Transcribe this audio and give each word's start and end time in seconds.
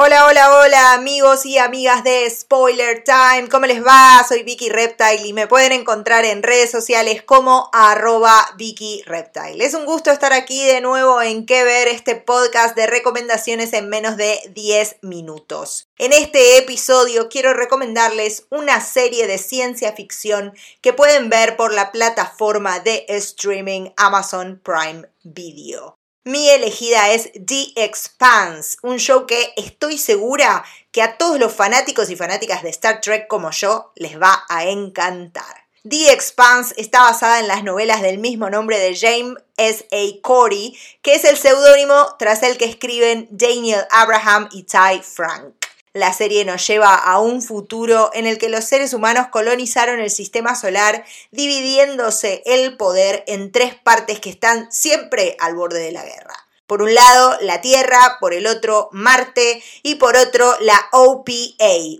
Hola, 0.00 0.26
hola, 0.26 0.56
hola 0.56 0.92
amigos 0.92 1.44
y 1.44 1.58
amigas 1.58 2.04
de 2.04 2.30
Spoiler 2.30 3.02
Time, 3.02 3.48
¿cómo 3.48 3.66
les 3.66 3.84
va? 3.84 4.24
Soy 4.28 4.44
Vicky 4.44 4.68
Reptile 4.68 5.26
y 5.26 5.32
me 5.32 5.48
pueden 5.48 5.72
encontrar 5.72 6.24
en 6.24 6.44
redes 6.44 6.70
sociales 6.70 7.24
como 7.24 7.68
arroba 7.72 8.32
Vicky 8.56 9.02
Reptile. 9.06 9.64
Es 9.64 9.74
un 9.74 9.86
gusto 9.86 10.12
estar 10.12 10.32
aquí 10.32 10.64
de 10.64 10.80
nuevo 10.80 11.20
en 11.20 11.46
Que 11.46 11.64
Ver, 11.64 11.88
este 11.88 12.14
podcast 12.14 12.76
de 12.76 12.86
recomendaciones 12.86 13.72
en 13.72 13.88
menos 13.88 14.16
de 14.16 14.38
10 14.54 14.98
minutos. 15.02 15.88
En 15.98 16.12
este 16.12 16.58
episodio 16.58 17.28
quiero 17.28 17.52
recomendarles 17.52 18.46
una 18.50 18.80
serie 18.80 19.26
de 19.26 19.38
ciencia 19.38 19.94
ficción 19.94 20.54
que 20.80 20.92
pueden 20.92 21.28
ver 21.28 21.56
por 21.56 21.74
la 21.74 21.90
plataforma 21.90 22.78
de 22.78 23.04
streaming 23.08 23.90
Amazon 23.96 24.62
Prime 24.62 25.08
Video. 25.24 25.98
Mi 26.24 26.50
elegida 26.50 27.10
es 27.10 27.30
The 27.32 27.72
Expanse, 27.76 28.76
un 28.82 28.98
show 28.98 29.26
que 29.26 29.54
estoy 29.56 29.98
segura 29.98 30.64
que 30.92 31.00
a 31.00 31.16
todos 31.16 31.38
los 31.38 31.54
fanáticos 31.54 32.10
y 32.10 32.16
fanáticas 32.16 32.62
de 32.62 32.70
Star 32.70 33.00
Trek 33.00 33.28
como 33.28 33.50
yo 33.50 33.92
les 33.94 34.20
va 34.20 34.44
a 34.48 34.64
encantar. 34.64 35.68
The 35.88 36.12
Expanse 36.12 36.74
está 36.76 37.02
basada 37.02 37.40
en 37.40 37.48
las 37.48 37.64
novelas 37.64 38.02
del 38.02 38.18
mismo 38.18 38.50
nombre 38.50 38.78
de 38.78 38.96
James 38.96 39.38
S. 39.56 39.86
A. 39.90 40.20
Corey, 40.22 40.76
que 41.02 41.14
es 41.14 41.24
el 41.24 41.38
seudónimo 41.38 42.16
tras 42.18 42.42
el 42.42 42.58
que 42.58 42.66
escriben 42.66 43.28
Daniel 43.30 43.86
Abraham 43.90 44.48
y 44.52 44.64
Ty 44.64 45.00
Frank. 45.02 45.57
La 45.98 46.12
serie 46.12 46.44
nos 46.44 46.64
lleva 46.64 46.94
a 46.94 47.18
un 47.18 47.42
futuro 47.42 48.10
en 48.14 48.24
el 48.24 48.38
que 48.38 48.48
los 48.48 48.64
seres 48.64 48.94
humanos 48.94 49.26
colonizaron 49.32 49.98
el 49.98 50.10
sistema 50.10 50.54
solar, 50.54 51.04
dividiéndose 51.32 52.40
el 52.46 52.76
poder 52.76 53.24
en 53.26 53.50
tres 53.50 53.74
partes 53.74 54.20
que 54.20 54.30
están 54.30 54.70
siempre 54.70 55.36
al 55.40 55.56
borde 55.56 55.80
de 55.80 55.90
la 55.90 56.04
guerra. 56.04 56.47
Por 56.68 56.82
un 56.82 56.94
lado, 56.94 57.34
la 57.40 57.62
Tierra, 57.62 58.18
por 58.20 58.34
el 58.34 58.46
otro, 58.46 58.90
Marte 58.92 59.62
y 59.82 59.94
por 59.94 60.18
otro, 60.18 60.54
la 60.60 60.78
OPA, 60.92 61.32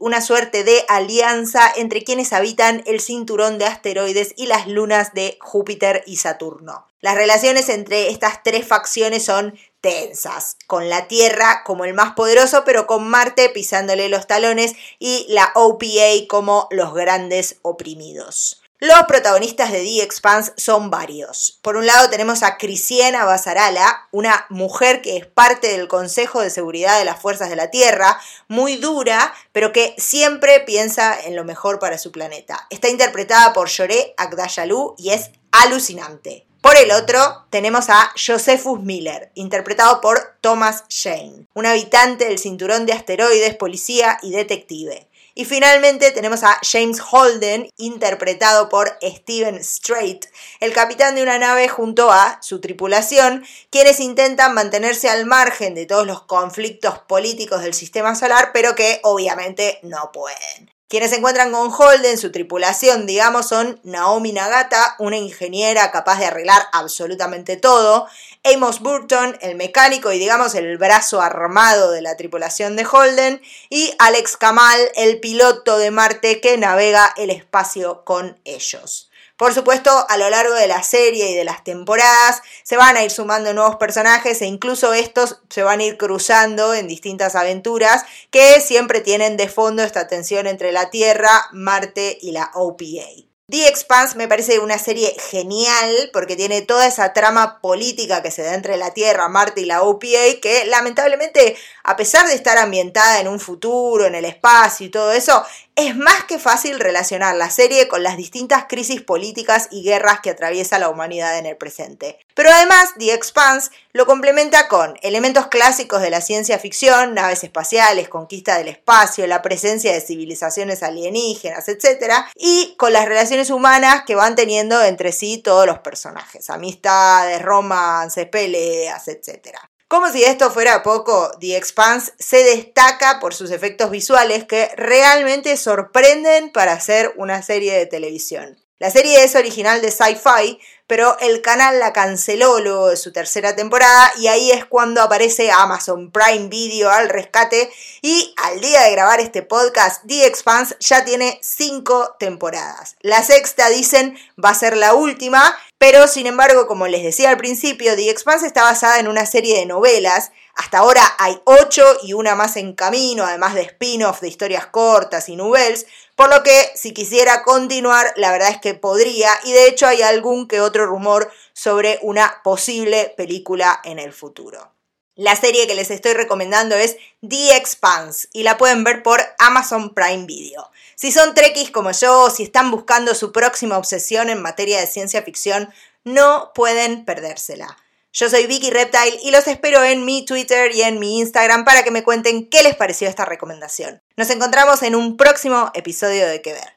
una 0.00 0.20
suerte 0.20 0.64
de 0.64 0.84
alianza 0.88 1.72
entre 1.76 2.02
quienes 2.02 2.32
habitan 2.32 2.82
el 2.84 3.00
cinturón 3.00 3.58
de 3.58 3.66
asteroides 3.66 4.34
y 4.36 4.46
las 4.46 4.66
lunas 4.66 5.14
de 5.14 5.38
Júpiter 5.40 6.02
y 6.04 6.16
Saturno. 6.16 6.88
Las 7.00 7.14
relaciones 7.14 7.68
entre 7.68 8.10
estas 8.10 8.42
tres 8.42 8.66
facciones 8.66 9.24
son 9.24 9.56
tensas, 9.80 10.56
con 10.66 10.88
la 10.88 11.06
Tierra 11.06 11.62
como 11.64 11.84
el 11.84 11.94
más 11.94 12.14
poderoso, 12.14 12.64
pero 12.64 12.88
con 12.88 13.08
Marte 13.08 13.48
pisándole 13.50 14.08
los 14.08 14.26
talones 14.26 14.74
y 14.98 15.26
la 15.28 15.52
OPA 15.54 16.26
como 16.28 16.66
los 16.72 16.92
grandes 16.92 17.60
oprimidos. 17.62 18.65
Los 18.78 19.04
protagonistas 19.08 19.72
de 19.72 19.82
The 19.82 20.02
Expanse 20.02 20.52
son 20.58 20.90
varios. 20.90 21.58
Por 21.62 21.78
un 21.78 21.86
lado 21.86 22.10
tenemos 22.10 22.42
a 22.42 22.58
Crisiena 22.58 23.24
Basarala, 23.24 24.06
una 24.10 24.44
mujer 24.50 25.00
que 25.00 25.16
es 25.16 25.24
parte 25.24 25.68
del 25.68 25.88
Consejo 25.88 26.42
de 26.42 26.50
Seguridad 26.50 26.98
de 26.98 27.06
las 27.06 27.18
Fuerzas 27.18 27.48
de 27.48 27.56
la 27.56 27.70
Tierra, 27.70 28.20
muy 28.48 28.76
dura, 28.76 29.32
pero 29.52 29.72
que 29.72 29.94
siempre 29.96 30.60
piensa 30.60 31.18
en 31.18 31.36
lo 31.36 31.44
mejor 31.44 31.78
para 31.78 31.96
su 31.96 32.12
planeta. 32.12 32.66
Está 32.68 32.90
interpretada 32.90 33.54
por 33.54 33.70
Lloré 33.70 34.12
Agdayalú 34.18 34.94
y 34.98 35.08
es 35.10 35.30
alucinante. 35.52 36.46
Por 36.60 36.76
el 36.76 36.90
otro, 36.90 37.46
tenemos 37.48 37.88
a 37.88 38.12
Josephus 38.14 38.80
Miller, 38.80 39.30
interpretado 39.36 40.02
por 40.02 40.36
Thomas 40.42 40.84
Shane, 40.90 41.46
un 41.54 41.64
habitante 41.64 42.26
del 42.26 42.38
cinturón 42.38 42.84
de 42.84 42.92
asteroides, 42.92 43.54
policía 43.54 44.18
y 44.20 44.32
detective. 44.32 45.08
Y 45.38 45.44
finalmente 45.44 46.12
tenemos 46.12 46.42
a 46.44 46.58
James 46.62 46.98
Holden, 46.98 47.68
interpretado 47.76 48.70
por 48.70 48.96
Steven 49.02 49.62
Strait, 49.62 50.24
el 50.60 50.72
capitán 50.72 51.14
de 51.14 51.22
una 51.22 51.38
nave 51.38 51.68
junto 51.68 52.10
a 52.10 52.38
su 52.40 52.58
tripulación, 52.62 53.44
quienes 53.68 54.00
intentan 54.00 54.54
mantenerse 54.54 55.10
al 55.10 55.26
margen 55.26 55.74
de 55.74 55.84
todos 55.84 56.06
los 56.06 56.22
conflictos 56.22 57.00
políticos 57.00 57.62
del 57.62 57.74
sistema 57.74 58.14
solar, 58.14 58.48
pero 58.54 58.74
que 58.74 59.00
obviamente 59.02 59.78
no 59.82 60.10
pueden. 60.10 60.75
Quienes 60.88 61.10
se 61.10 61.16
encuentran 61.16 61.50
con 61.50 61.72
Holden, 61.72 62.16
su 62.16 62.30
tripulación, 62.30 63.06
digamos, 63.06 63.48
son 63.48 63.80
Naomi 63.82 64.32
Nagata, 64.32 64.94
una 65.00 65.16
ingeniera 65.16 65.90
capaz 65.90 66.20
de 66.20 66.26
arreglar 66.26 66.62
absolutamente 66.72 67.56
todo, 67.56 68.06
Amos 68.44 68.78
Burton, 68.78 69.36
el 69.40 69.56
mecánico 69.56 70.12
y 70.12 70.20
digamos 70.20 70.54
el 70.54 70.78
brazo 70.78 71.20
armado 71.20 71.90
de 71.90 72.02
la 72.02 72.16
tripulación 72.16 72.76
de 72.76 72.86
Holden, 72.86 73.42
y 73.68 73.94
Alex 73.98 74.36
Kamal, 74.36 74.80
el 74.94 75.18
piloto 75.18 75.76
de 75.76 75.90
Marte 75.90 76.40
que 76.40 76.56
navega 76.56 77.12
el 77.16 77.30
espacio 77.30 78.04
con 78.04 78.38
ellos. 78.44 79.10
Por 79.36 79.52
supuesto, 79.52 79.90
a 80.08 80.16
lo 80.16 80.30
largo 80.30 80.54
de 80.54 80.66
la 80.66 80.82
serie 80.82 81.30
y 81.30 81.34
de 81.34 81.44
las 81.44 81.62
temporadas 81.62 82.40
se 82.62 82.76
van 82.78 82.96
a 82.96 83.04
ir 83.04 83.10
sumando 83.10 83.52
nuevos 83.52 83.76
personajes 83.76 84.40
e 84.40 84.46
incluso 84.46 84.94
estos 84.94 85.42
se 85.50 85.62
van 85.62 85.80
a 85.80 85.84
ir 85.84 85.98
cruzando 85.98 86.72
en 86.72 86.88
distintas 86.88 87.34
aventuras 87.34 88.04
que 88.30 88.62
siempre 88.62 89.02
tienen 89.02 89.36
de 89.36 89.48
fondo 89.48 89.82
esta 89.82 90.08
tensión 90.08 90.46
entre 90.46 90.72
la 90.72 90.88
Tierra, 90.88 91.48
Marte 91.52 92.16
y 92.20 92.32
la 92.32 92.50
OPA. 92.54 93.35
The 93.48 93.68
Expanse 93.68 94.16
me 94.16 94.26
parece 94.26 94.58
una 94.58 94.76
serie 94.76 95.14
genial 95.30 96.10
porque 96.12 96.34
tiene 96.34 96.62
toda 96.62 96.84
esa 96.84 97.12
trama 97.12 97.60
política 97.60 98.20
que 98.20 98.32
se 98.32 98.42
da 98.42 98.54
entre 98.54 98.76
la 98.76 98.92
Tierra, 98.92 99.28
Marte 99.28 99.60
y 99.60 99.66
la 99.66 99.82
OPA 99.82 100.40
que 100.42 100.64
lamentablemente, 100.66 101.56
a 101.84 101.94
pesar 101.94 102.26
de 102.26 102.34
estar 102.34 102.58
ambientada 102.58 103.20
en 103.20 103.28
un 103.28 103.38
futuro, 103.38 104.04
en 104.04 104.16
el 104.16 104.24
espacio 104.24 104.86
y 104.86 104.90
todo 104.90 105.12
eso, 105.12 105.44
es 105.76 105.94
más 105.94 106.24
que 106.24 106.38
fácil 106.38 106.80
relacionar 106.80 107.36
la 107.36 107.50
serie 107.50 107.86
con 107.86 108.02
las 108.02 108.16
distintas 108.16 108.64
crisis 108.66 109.02
políticas 109.02 109.68
y 109.70 109.82
guerras 109.82 110.20
que 110.20 110.30
atraviesa 110.30 110.78
la 110.78 110.88
humanidad 110.88 111.38
en 111.38 111.44
el 111.44 111.56
presente. 111.56 112.18
Pero 112.34 112.50
además, 112.50 112.94
The 112.98 113.12
Expanse 113.12 113.70
lo 113.92 114.06
complementa 114.06 114.68
con 114.68 114.98
elementos 115.02 115.48
clásicos 115.48 116.00
de 116.00 116.08
la 116.08 116.22
ciencia 116.22 116.58
ficción, 116.58 117.12
naves 117.12 117.44
espaciales, 117.44 118.08
conquista 118.08 118.56
del 118.56 118.68
espacio, 118.68 119.26
la 119.26 119.42
presencia 119.42 119.92
de 119.92 120.00
civilizaciones 120.00 120.82
alienígenas, 120.82 121.68
etc. 121.68 122.10
Y 122.36 122.74
con 122.78 122.94
las 122.94 123.04
relaciones 123.04 123.35
humanas 123.50 124.04
que 124.06 124.14
van 124.14 124.34
teniendo 124.34 124.82
entre 124.82 125.12
sí 125.12 125.38
todos 125.38 125.66
los 125.66 125.80
personajes, 125.80 126.50
amistades, 126.50 127.42
romances, 127.42 128.26
peleas, 128.28 129.08
etc. 129.08 129.58
Como 129.88 130.10
si 130.10 130.24
esto 130.24 130.50
fuera 130.50 130.82
poco, 130.82 131.30
The 131.38 131.56
Expanse 131.56 132.12
se 132.18 132.42
destaca 132.42 133.20
por 133.20 133.34
sus 133.34 133.50
efectos 133.50 133.90
visuales 133.90 134.44
que 134.44 134.70
realmente 134.76 135.56
sorprenden 135.56 136.50
para 136.50 136.72
hacer 136.72 137.12
una 137.16 137.42
serie 137.42 137.72
de 137.74 137.86
televisión. 137.86 138.58
La 138.78 138.90
serie 138.90 139.24
es 139.24 139.34
original 139.34 139.80
de 139.80 139.90
Sci-Fi, 139.90 140.60
pero 140.86 141.18
el 141.20 141.40
canal 141.40 141.78
la 141.78 141.94
canceló 141.94 142.60
luego 142.60 142.90
de 142.90 142.98
su 142.98 143.10
tercera 143.10 143.56
temporada 143.56 144.12
y 144.18 144.26
ahí 144.26 144.50
es 144.50 144.66
cuando 144.66 145.00
aparece 145.00 145.50
Amazon 145.50 146.10
Prime 146.10 146.48
Video 146.48 146.90
al 146.90 147.08
rescate 147.08 147.70
y 148.02 148.34
al 148.36 148.60
día 148.60 148.82
de 148.82 148.92
grabar 148.92 149.20
este 149.20 149.42
podcast, 149.42 150.04
The 150.06 150.26
Expanse 150.26 150.76
ya 150.78 151.06
tiene 151.06 151.38
cinco 151.40 152.16
temporadas. 152.18 152.96
La 153.00 153.22
sexta, 153.22 153.70
dicen, 153.70 154.18
va 154.42 154.50
a 154.50 154.54
ser 154.54 154.76
la 154.76 154.92
última, 154.92 155.56
pero 155.78 156.08
sin 156.08 156.26
embargo, 156.26 156.66
como 156.66 156.86
les 156.86 157.02
decía 157.02 157.30
al 157.30 157.36
principio, 157.36 157.94
The 157.96 158.10
Expanse 158.10 158.46
está 158.46 158.62
basada 158.62 158.98
en 158.98 159.08
una 159.08 159.26
serie 159.26 159.58
de 159.58 159.66
novelas. 159.66 160.32
Hasta 160.54 160.78
ahora 160.78 161.02
hay 161.18 161.40
ocho 161.44 161.84
y 162.02 162.14
una 162.14 162.34
más 162.34 162.56
en 162.56 162.72
camino, 162.74 163.24
además 163.24 163.54
de 163.54 163.62
spin-off 163.62 164.20
de 164.20 164.28
historias 164.28 164.66
cortas 164.66 165.28
y 165.28 165.36
novelas, 165.36 165.84
por 166.14 166.34
lo 166.34 166.42
que 166.42 166.70
si 166.74 166.94
quisiera 166.94 167.42
continuar, 167.42 168.14
la 168.16 168.32
verdad 168.32 168.48
es 168.48 168.58
que 168.58 168.72
podría, 168.72 169.30
y 169.44 169.52
de 169.52 169.68
hecho 169.68 169.86
hay 169.86 170.00
algún 170.00 170.48
que 170.48 170.62
otro 170.62 170.86
rumor 170.86 171.30
sobre 171.52 171.98
una 172.00 172.40
posible 172.42 173.12
película 173.16 173.80
en 173.84 173.98
el 173.98 174.14
futuro. 174.14 174.75
La 175.16 175.34
serie 175.34 175.66
que 175.66 175.74
les 175.74 175.90
estoy 175.90 176.12
recomendando 176.12 176.76
es 176.76 176.98
The 177.26 177.56
Expanse 177.56 178.28
y 178.34 178.42
la 178.42 178.58
pueden 178.58 178.84
ver 178.84 179.02
por 179.02 179.22
Amazon 179.38 179.94
Prime 179.94 180.26
Video. 180.26 180.70
Si 180.94 181.10
son 181.10 181.32
trekkies 181.34 181.70
como 181.70 181.90
yo 181.92 182.24
o 182.24 182.30
si 182.30 182.42
están 182.42 182.70
buscando 182.70 183.14
su 183.14 183.32
próxima 183.32 183.78
obsesión 183.78 184.28
en 184.28 184.42
materia 184.42 184.78
de 184.78 184.86
ciencia 184.86 185.22
ficción, 185.22 185.72
no 186.04 186.52
pueden 186.54 187.06
perdérsela. 187.06 187.78
Yo 188.12 188.28
soy 188.28 188.46
Vicky 188.46 188.70
Reptile 188.70 189.18
y 189.22 189.30
los 189.30 189.46
espero 189.48 189.82
en 189.82 190.04
mi 190.04 190.26
Twitter 190.26 190.74
y 190.74 190.82
en 190.82 190.98
mi 190.98 191.18
Instagram 191.18 191.64
para 191.64 191.82
que 191.82 191.90
me 191.90 192.02
cuenten 192.02 192.50
qué 192.50 192.62
les 192.62 192.76
pareció 192.76 193.08
esta 193.08 193.24
recomendación. 193.24 194.02
Nos 194.18 194.28
encontramos 194.28 194.82
en 194.82 194.94
un 194.94 195.16
próximo 195.16 195.70
episodio 195.72 196.28
de 196.28 196.42
Que 196.42 196.52
Ver. 196.52 196.76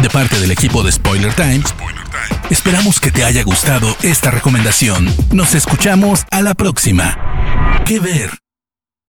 De 0.00 0.10
parte 0.10 0.38
del 0.38 0.52
equipo 0.52 0.84
de 0.84 0.92
Spoiler 0.92 1.34
Times, 1.34 1.74
esperamos 2.50 3.00
que 3.00 3.10
te 3.10 3.24
haya 3.24 3.42
gustado 3.42 3.96
esta 4.04 4.30
recomendación. 4.30 5.12
Nos 5.32 5.54
escuchamos 5.54 6.24
a 6.30 6.40
la 6.40 6.54
próxima. 6.54 7.27
Que 7.88 7.98
Ver. 7.98 8.47